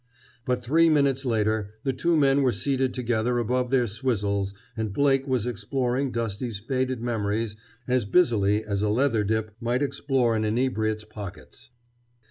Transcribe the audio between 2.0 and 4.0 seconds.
men were seated together above their